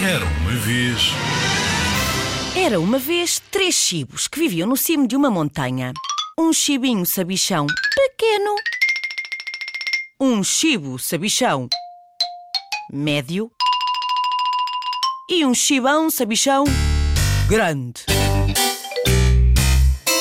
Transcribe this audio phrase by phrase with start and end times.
[0.00, 1.00] Era uma vez.
[2.56, 5.92] Era uma vez três chibos que viviam no cimo de uma montanha.
[6.38, 8.54] Um chibinho sabichão pequeno.
[10.20, 11.68] Um chibo sabichão
[12.92, 13.50] médio.
[15.28, 16.64] E um chibão sabichão
[17.48, 18.04] grande.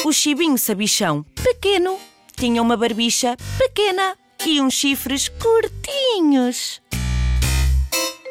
[0.03, 1.99] O chibinho sabichão pequeno
[2.35, 6.81] tinha uma barbicha pequena e uns chifres curtinhos.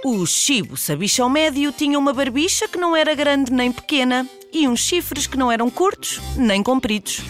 [0.09, 4.79] O chibo sabichão médio tinha uma barbicha que não era grande nem pequena e uns
[4.79, 7.23] chifres que não eram curtos nem compridos.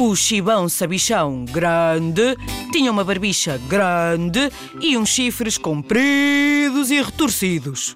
[0.00, 2.36] O chibão sabichão grande
[2.72, 7.94] tinha uma barbicha grande e uns chifres compridos e retorcidos.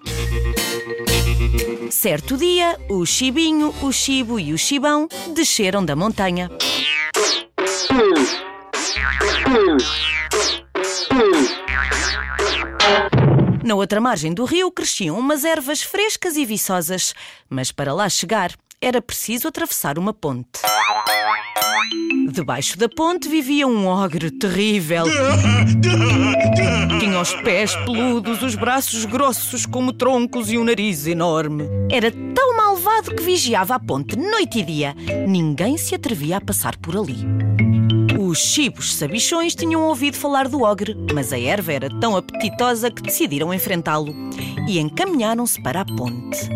[1.91, 6.48] Certo dia, o chibinho, o chibo e o chibão desceram da montanha.
[13.66, 17.12] Na outra margem do rio cresciam umas ervas frescas e viçosas,
[17.50, 20.61] mas para lá chegar era preciso atravessar uma ponte.
[22.31, 25.06] Debaixo da ponte vivia um ogre terrível.
[27.00, 31.64] Tinha os pés peludos, os braços grossos como troncos e um nariz enorme.
[31.91, 34.94] Era tão malvado que vigiava a ponte noite e dia.
[35.27, 37.19] Ninguém se atrevia a passar por ali.
[38.37, 43.01] Os chibos sabichões tinham ouvido falar do ogre, mas a erva era tão apetitosa que
[43.01, 44.15] decidiram enfrentá-lo
[44.69, 46.47] e encaminharam-se para a ponte.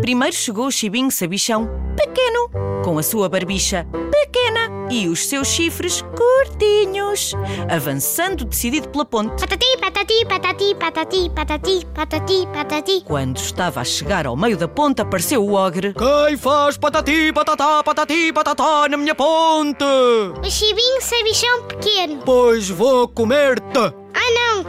[0.00, 2.50] Primeiro chegou o chibinho sabichão, pequeno,
[2.84, 7.34] com a sua barbicha pequena e os seus chifres curtinhos,
[7.68, 9.40] avançando decidido pela ponte.
[9.40, 13.00] Patati, patati, patati, patati, patati, patati, patati.
[13.04, 15.94] Quando estava a chegar ao meio da ponte, apareceu o ogre.
[15.94, 19.84] Quem faz patati, patatá, patati, patatá na minha ponte?
[19.84, 22.22] O chibinho sabichão pequeno.
[22.24, 24.03] Pois vou comer-te.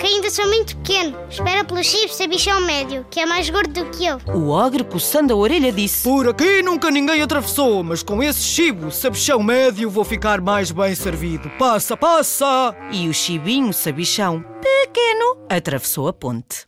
[0.05, 1.17] Que ainda sou muito pequeno.
[1.27, 4.19] Espera pelo chibo sabichão médio, que é mais gordo do que eu.
[4.35, 8.91] O ogre, coçando a orelha, disse: Por aqui nunca ninguém atravessou, mas com esse chibo,
[8.91, 11.49] sabichão médio, vou ficar mais bem servido.
[11.57, 12.75] Passa, passa!
[12.91, 16.67] E o chibinho sabichão pequeno atravessou a ponte.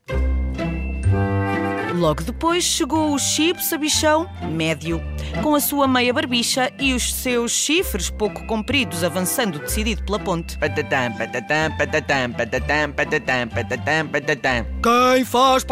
[1.97, 5.01] Logo depois chegou o chibo sabichão médio,
[5.41, 10.55] com a sua meia barbicha e os seus chifres pouco compridos avançando decidido pela ponte.
[10.59, 14.65] Patatam, patatam, patatam, patatam, patatam.
[14.83, 15.65] Quem faz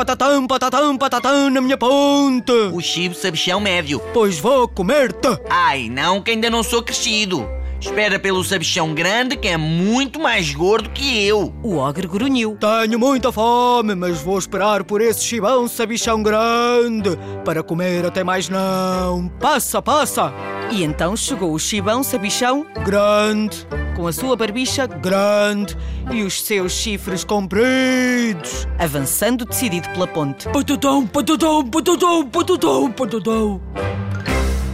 [1.51, 2.51] na minha ponte?
[2.73, 3.99] O chibo sabichão médio.
[4.11, 5.27] Pois vou comer-te.
[5.47, 7.47] Ai, não, que ainda não sou crescido.
[7.85, 11.53] Espera pelo sabichão grande, que é muito mais gordo que eu.
[11.61, 12.57] O ogre grunhiu.
[12.59, 17.11] Tenho muita fome, mas vou esperar por esse chibão sabichão grande
[17.45, 19.29] para comer até mais não.
[19.39, 20.33] Passa, passa!
[20.71, 25.77] E então chegou o chibão sabichão Grande, com a sua barbicha grande
[26.11, 28.67] e os seus chifres compridos.
[28.79, 30.49] avançando decidido pela ponte.
[30.49, 33.61] Patatão, patatão, patatão, patatão, patatão.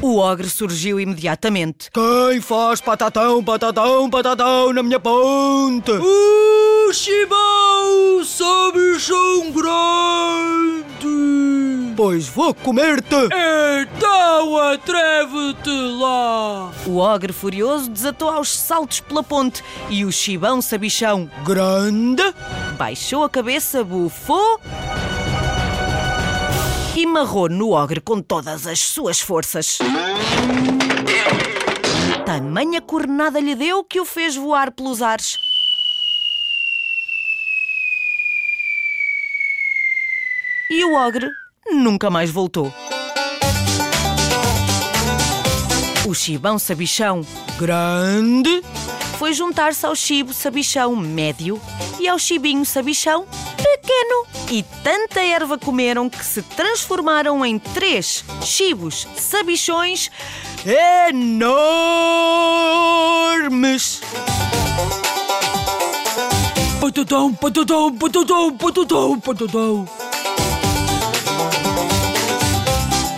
[0.02, 1.92] O ogre surgiu imediatamente.
[1.92, 5.92] Quem faz patatão, patatão, patatão na minha ponte?
[5.92, 10.82] O chibão sabichão grande!
[11.96, 13.16] Pois vou comer-te.
[13.82, 16.72] Então atreve-te lá!
[16.88, 22.24] O ogre furioso desatou aos saltos pela ponte e o chibão sabichão Grande,
[22.76, 24.60] baixou a cabeça, bufou
[26.96, 29.78] e marrou no ogre com todas as suas forças.
[32.26, 35.38] Tamanha cornada lhe deu que o fez voar pelos ares.
[40.70, 41.30] E o ogre
[41.72, 42.74] nunca mais voltou.
[46.08, 47.26] O chibão sabichão
[47.58, 48.62] grande,
[49.20, 51.62] foi juntar-se ao chibo sabichão médio
[52.00, 53.28] e ao chibinho sabichão
[53.62, 54.26] pequeno.
[54.50, 60.10] E tanta erva comeram que se transformaram em três chibos sabichões
[61.10, 61.62] enormes.
[66.82, 69.88] Patatão, patatão, patatão, patatão, patatão.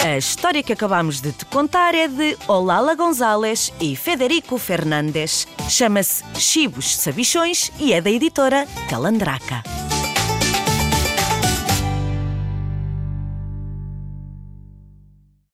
[0.03, 5.47] A história que acabamos de te contar é de Olala Gonzalez e Federico Fernandes.
[5.69, 9.63] Chama-se Chibos Sabichões e é da editora Calandraca.